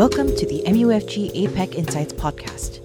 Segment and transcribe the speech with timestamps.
[0.00, 2.80] Welcome to the MUFG APAC Insights podcast.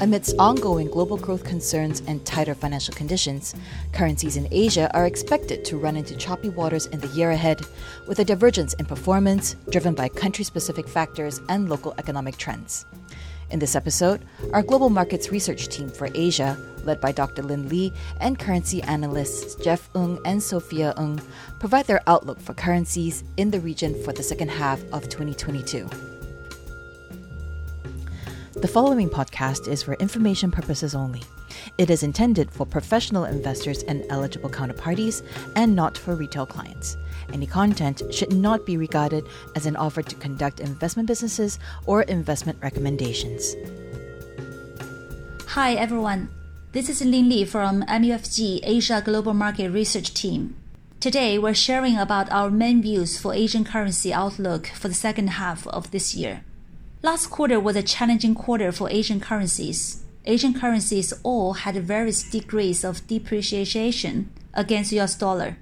[0.00, 3.56] Amidst ongoing global growth concerns and tighter financial conditions,
[3.92, 7.60] currencies in Asia are expected to run into choppy waters in the year ahead,
[8.06, 12.86] with a divergence in performance driven by country specific factors and local economic trends.
[13.54, 17.44] In this episode, our global markets research team for Asia, led by Dr.
[17.44, 21.20] Lin Li, and currency analysts Jeff Ng and Sophia Ng,
[21.60, 26.13] provide their outlook for currencies in the region for the second half of 2022.
[28.64, 31.20] The following podcast is for information purposes only.
[31.76, 35.22] It is intended for professional investors and eligible counterparties
[35.54, 36.96] and not for retail clients.
[37.30, 42.58] Any content should not be regarded as an offer to conduct investment businesses or investment
[42.62, 43.54] recommendations.
[45.48, 46.30] Hi everyone,
[46.72, 50.56] this is Lin Li from MUFG Asia Global Market Research Team.
[51.00, 55.66] Today we're sharing about our main views for Asian currency outlook for the second half
[55.66, 56.44] of this year.
[57.04, 60.02] Last quarter was a challenging quarter for Asian currencies.
[60.24, 65.58] Asian currencies all had various degrees of depreciation against US dollar.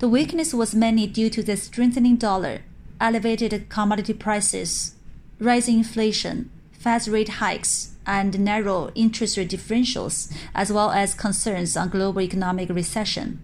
[0.00, 2.62] The weakness was mainly due to the strengthening dollar,
[3.00, 4.96] elevated commodity prices,
[5.38, 11.90] rising inflation, fast rate hikes, and narrow interest rate differentials, as well as concerns on
[11.90, 13.40] global economic recession.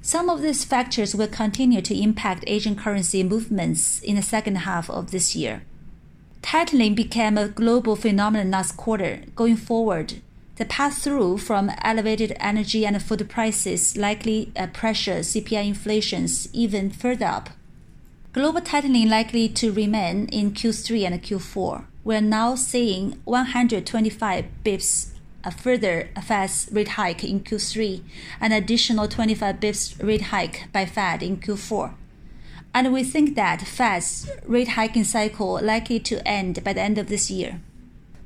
[0.00, 4.88] Some of these factors will continue to impact Asian currency movements in the second half
[4.88, 5.62] of this year.
[6.42, 9.22] Tightening became a global phenomenon last quarter.
[9.34, 10.20] Going forward,
[10.56, 17.50] the pass-through from elevated energy and food prices likely pressure CPI inflations even further up.
[18.32, 21.84] Global tightening likely to remain in Q3 and Q4.
[22.04, 25.08] We're now seeing 125 bips
[25.44, 28.02] a further Fed rate hike in Q3
[28.40, 31.94] an additional 25 bips rate hike by Fed in Q4
[32.74, 37.08] and we think that Fed's rate hiking cycle likely to end by the end of
[37.08, 37.60] this year.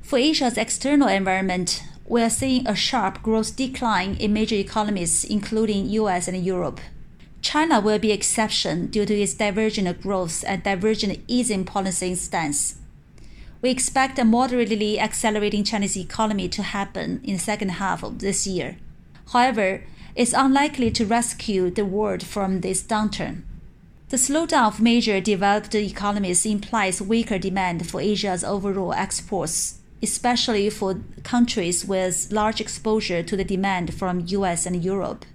[0.01, 5.89] For Asia's external environment, we are seeing a sharp growth decline in major economies, including
[5.89, 6.79] US and Europe.
[7.41, 12.75] China will be exception due to its divergent growth and divergent easing policy stance.
[13.61, 18.47] We expect a moderately accelerating Chinese economy to happen in the second half of this
[18.47, 18.77] year.
[19.33, 19.83] However,
[20.15, 23.43] it's unlikely to rescue the world from this downturn.
[24.09, 31.01] The slowdown of major developed economies implies weaker demand for Asia's overall exports, especially for
[31.23, 35.25] countries with large exposure to the demand from US and Europe.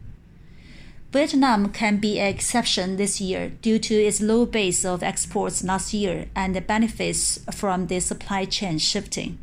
[1.13, 5.93] Vietnam can be an exception this year due to its low base of exports last
[5.93, 9.37] year and the benefits from the supply chain shifting.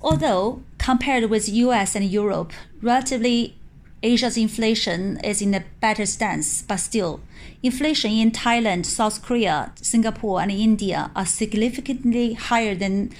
[0.00, 3.54] Although, compared with US and Europe, relatively
[4.02, 7.20] Asia's inflation is in a better stance, but still,
[7.62, 13.12] inflation in Thailand, South Korea, Singapore, and India are significantly higher than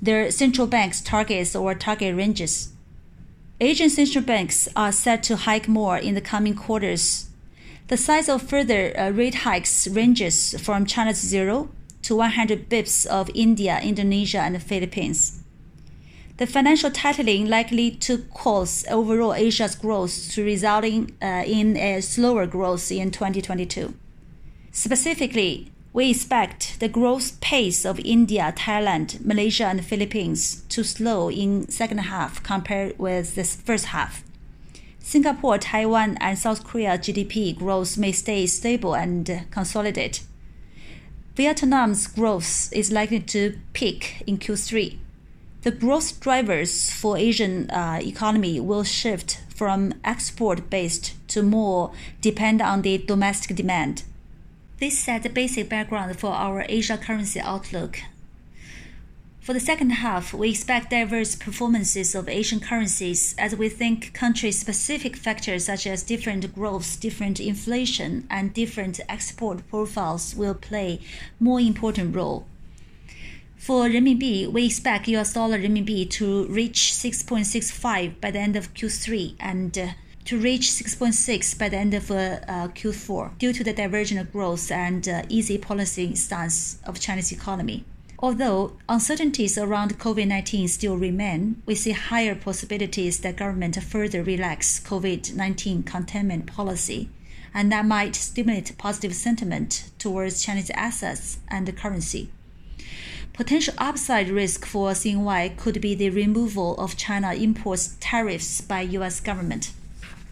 [0.00, 2.72] their central banks' targets or target ranges.
[3.60, 7.28] Asian central banks are set to hike more in the coming quarters.
[7.88, 11.68] The size of further uh, rate hikes ranges from China's 0
[12.02, 15.39] to 100 bips of India, Indonesia, and the Philippines.
[16.40, 22.46] The financial tightening likely to cause overall Asia's growth to resulting uh, in a slower
[22.46, 23.92] growth in 2022.
[24.72, 31.68] Specifically, we expect the growth pace of India, Thailand, Malaysia, and Philippines to slow in
[31.68, 34.24] second half compared with the first half.
[34.98, 40.22] Singapore, Taiwan, and South Korea GDP growth may stay stable and consolidate.
[41.36, 44.96] Vietnam's growth is likely to peak in Q3
[45.62, 52.62] the growth drivers for Asian uh, economy will shift from export based to more depend
[52.62, 54.02] on the domestic demand.
[54.78, 58.00] This set the basic background for our Asia currency outlook.
[59.40, 64.52] For the second half, we expect diverse performances of Asian currencies as we think country
[64.52, 71.00] specific factors such as different growths, different inflation, and different export profiles will play
[71.38, 72.46] more important role.
[73.60, 79.34] For renminbi, we expect US dollar renminbi to reach 6.65 by the end of Q3
[79.38, 79.88] and uh,
[80.24, 82.14] to reach 6.6 by the end of uh,
[82.48, 87.84] uh, Q4 due to the divergent growth and uh, easy policy stance of Chinese economy.
[88.18, 95.84] Although uncertainties around COVID-19 still remain, we see higher possibilities that government further relax COVID-19
[95.84, 97.10] containment policy,
[97.52, 102.30] and that might stimulate positive sentiment towards Chinese assets and currency.
[103.40, 109.18] Potential upside risk for CNY could be the removal of China imports tariffs by US
[109.18, 109.72] government.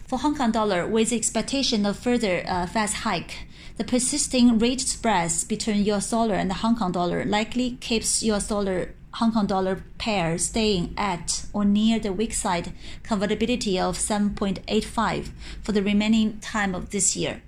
[0.05, 3.47] For Hong Kong dollar, with expectation of further uh, fast hike,
[3.77, 8.47] the persisting rate spreads between US dollar and the Hong Kong dollar likely keeps US
[8.47, 15.29] dollar Hong Kong dollar pair staying at or near the weak side convertibility of 7.85
[15.63, 17.41] for the remaining time of this year.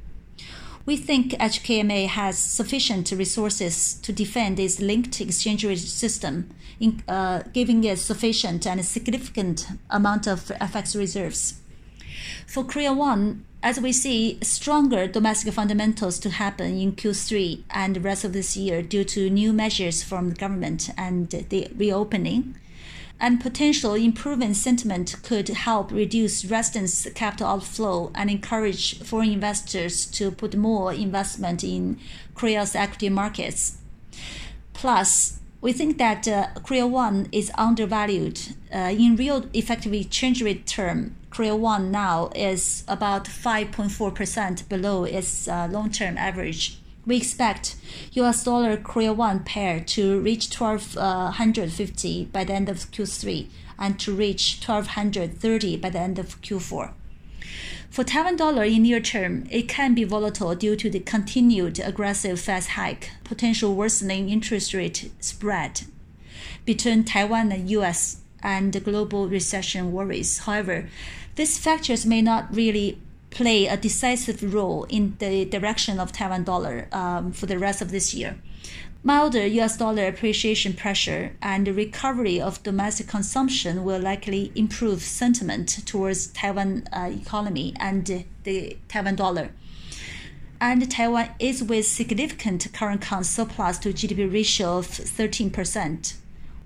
[0.85, 6.49] We think HKMA has sufficient resources to defend its linked exchange rate system,
[6.79, 11.55] in, uh, giving it sufficient and significant amount of FX reserves.
[12.47, 17.99] For Korea Won, as we see stronger domestic fundamentals to happen in Q3 and the
[17.99, 22.55] rest of this year due to new measures from the government and the reopening,
[23.21, 30.31] and potential improvement sentiment could help reduce residents' capital outflow and encourage foreign investors to
[30.31, 31.99] put more investment in
[32.33, 33.77] Korea's equity markets.
[34.73, 38.39] Plus, we think that uh, Korea Won is undervalued.
[38.73, 45.47] Uh, in real effective exchange rate term, Korea Won now is about 5.4% below its
[45.47, 46.80] uh, long-term average.
[47.05, 47.75] We expect
[48.13, 53.47] US dollar Korea Won pair to reach 1250 uh, by the end of Q3
[53.79, 56.93] and to reach 1230 by the end of Q4.
[57.89, 62.39] For Taiwan dollar in near term, it can be volatile due to the continued aggressive
[62.39, 65.81] fast hike, potential worsening interest rate spread
[66.63, 70.39] between Taiwan and US, and the global recession worries.
[70.39, 70.89] However,
[71.35, 72.99] these factors may not really
[73.31, 77.89] play a decisive role in the direction of Taiwan dollar um, for the rest of
[77.89, 78.37] this year
[79.03, 85.69] milder US dollar appreciation pressure and the recovery of domestic consumption will likely improve sentiment
[85.87, 89.49] towards Taiwan uh, economy and the Taiwan dollar.
[90.59, 96.13] And Taiwan is with significant current account surplus to GDP ratio of 13%.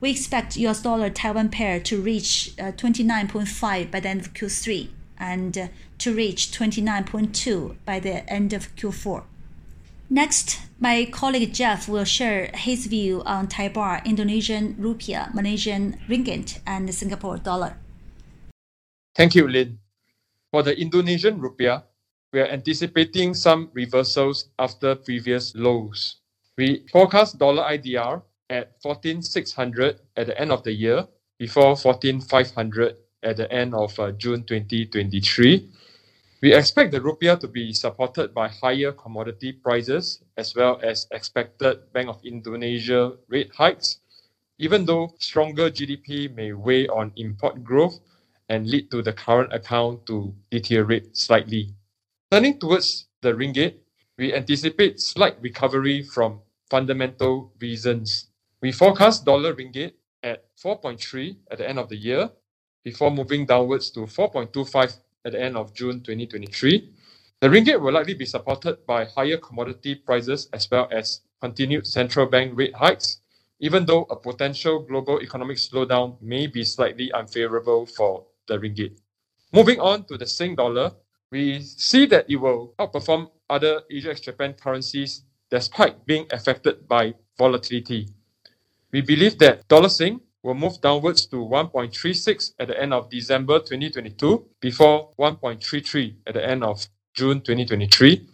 [0.02, 4.90] We expect US dollar Taiwan pair to reach uh, 29.5 by the end of Q3
[5.20, 5.68] and uh,
[6.00, 9.24] to reach 29.2 by the end of Q4.
[10.10, 16.60] Next, my colleague Jeff will share his view on Thai baht, Indonesian rupiah, Malaysian ringgit,
[16.68, 17.78] and Singapore dollar.
[19.16, 19.80] Thank you, Lin.
[20.52, 21.84] For the Indonesian rupiah,
[22.32, 26.18] we are anticipating some reversals after previous lows.
[26.58, 31.08] We forecast dollar IDR at 14,600 at the end of the year
[31.40, 35.68] before 14,500 at the end of uh, June 2023
[36.45, 41.92] we expect the rupiah to be supported by higher commodity prices as well as expected
[41.92, 43.98] Bank of Indonesia rate hikes,
[44.60, 48.00] even though stronger GDP may weigh on import growth
[48.50, 51.74] and lead to the current account to deteriorate slightly.
[52.30, 53.81] Turning towards the ringgit,
[54.19, 58.27] we anticipate slight recovery from fundamental reasons.
[58.62, 62.30] We forecast dollar ringgit at 4.3 at the end of the year
[62.86, 66.94] before moving downwards to 4.25 at the end of June 2023.
[67.42, 72.28] The ringgit will likely be supported by higher commodity prices as well as continued central
[72.28, 73.20] bank rate hikes,
[73.60, 78.98] even though a potential global economic slowdown may be slightly unfavorable for the ringgit.
[79.52, 80.92] Moving on to the Sing dollar,
[81.32, 87.14] we see that it will outperform other Asia ex Japan currencies despite being affected by
[87.38, 88.08] volatility.
[88.92, 93.58] We believe that dollar Sing will move downwards to 1.36 at the end of December
[93.58, 98.30] 2022 before 1.33 at the end of June 2023.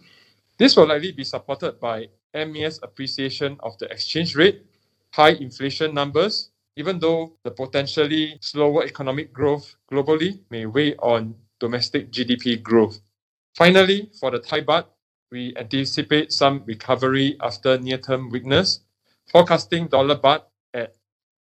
[0.58, 4.60] This will likely be supported by MAS appreciation of the exchange rate,
[5.14, 12.12] high inflation numbers, even though the potentially slower economic growth globally may weigh on domestic
[12.12, 13.00] GDP growth.
[13.56, 14.84] Finally, for the Thai baht,
[15.30, 18.80] we anticipate some recovery after near-term weakness,
[19.30, 20.42] forecasting dollar baht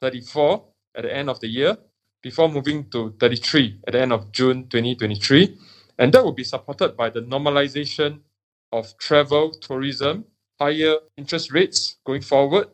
[0.00, 0.64] 34
[0.96, 1.76] at the end of the year
[2.22, 5.56] before moving to 33 at the end of June 2023.
[5.98, 8.20] And that will be supported by the normalization
[8.72, 10.24] of travel, tourism,
[10.60, 12.68] higher interest rates going forward,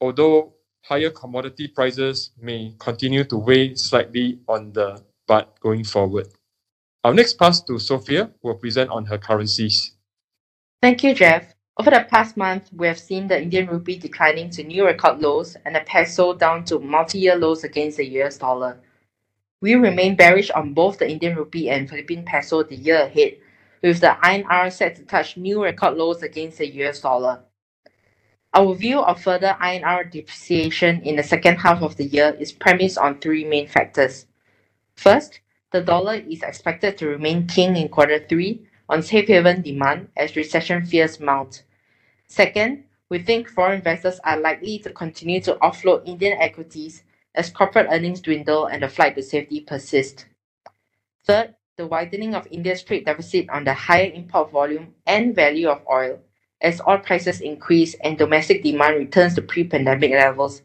[0.00, 6.28] although higher commodity prices may continue to weigh slightly on the baht going forward.
[7.04, 9.92] Our next pass to Sophia who will present on her currencies.
[10.80, 11.51] Thank you, Jeff.
[11.78, 15.56] Over the past month, we have seen the Indian rupee declining to new record lows
[15.64, 18.78] and the peso down to multi-year lows against the US dollar.
[19.62, 23.38] We remain bearish on both the Indian rupee and Philippine peso the year ahead,
[23.82, 27.40] with the INR set to touch new record lows against the US dollar.
[28.52, 32.98] Our view of further INR depreciation in the second half of the year is premised
[32.98, 34.26] on three main factors.
[34.94, 40.08] First, the dollar is expected to remain king in quarter three on safe haven demand
[40.16, 41.64] as recession fears mount.
[42.26, 47.02] Second, we think foreign investors are likely to continue to offload Indian equities
[47.34, 50.24] as corporate earnings dwindle and the flight to safety persists.
[51.24, 55.82] Third, the widening of India's trade deficit on the higher import volume and value of
[55.90, 56.18] oil
[56.62, 60.62] as oil prices increase and domestic demand returns to pre-pandemic levels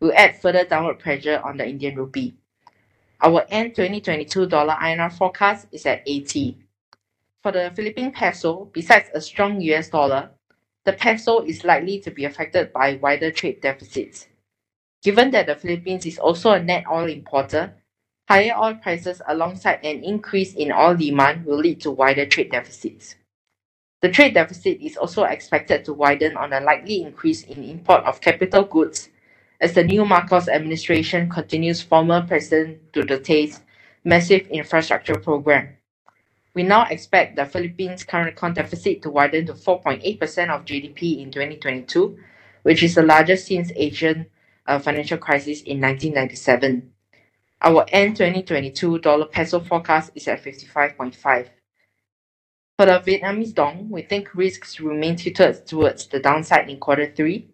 [0.00, 2.34] will add further downward pressure on the Indian rupee.
[3.20, 6.58] Our end 2022 dollar INR forecast is at 80.
[7.42, 10.30] For the Philippine peso, besides a strong US dollar,
[10.84, 14.28] the peso is likely to be affected by wider trade deficits.
[15.02, 17.74] Given that the Philippines is also a net oil importer,
[18.28, 23.16] higher oil prices alongside an increase in oil demand will lead to wider trade deficits.
[24.02, 28.20] The trade deficit is also expected to widen on a likely increase in import of
[28.20, 29.08] capital goods
[29.60, 33.62] as the new Marcos administration continues former President Duterte's
[34.04, 35.76] massive infrastructure program.
[36.54, 40.02] We now expect the Philippines' current account deficit to widen to 4.8%
[40.50, 42.18] of GDP in 2022,
[42.62, 44.26] which is the largest since Asian
[44.66, 46.92] uh, financial crisis in 1997.
[47.62, 51.48] Our end 2022 dollar peso forecast is at 55.5.
[52.78, 57.48] For the Vietnamese dong, we think risks remain tilted towards the downside in quarter three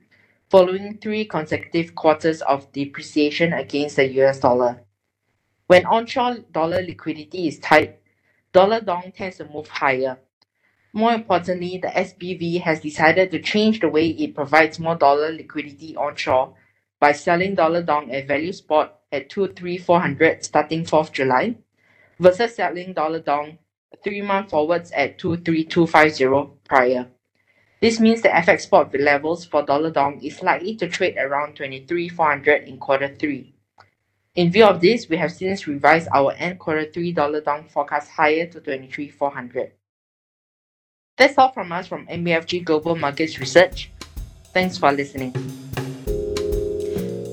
[0.51, 4.83] following three consecutive quarters of depreciation against the US dollar.
[5.67, 7.98] When onshore dollar liquidity is tight,
[8.59, 10.19] dollar dong tends to move higher.
[10.93, 15.95] More importantly, the SBV has decided to change the way it provides more dollar liquidity
[15.95, 16.55] onshore
[16.99, 21.55] by selling dollar dong at value spot at 23400 starting 4th July
[22.19, 23.59] versus selling dollar dong
[24.03, 27.07] 3 month forwards at 23250 prior.
[27.81, 32.67] This means the FX spot levels for dollar dong is likely to trade around 23,400
[32.67, 33.55] in quarter 3.
[34.35, 38.11] In view of this, we have since revised our end quarter 3 dollar dong forecast
[38.11, 39.73] higher to 23,400.
[41.17, 43.91] That's all from us from MUFG Global Markets Research.
[44.55, 45.33] Thanks for listening.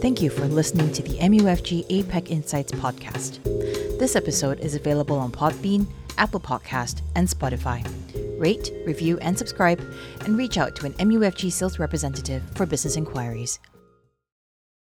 [0.02, 3.44] Thank you for listening to the MUFG APAC Insights podcast.
[4.00, 5.88] This episode is available on Podbean,
[6.18, 7.86] Apple Podcast, and Spotify
[8.38, 9.80] rate, review, and subscribe,
[10.22, 13.60] and reach out to an MUFG sales representative for business inquiries.